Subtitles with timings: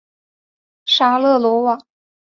[0.85, 1.79] 沙勒罗瓦。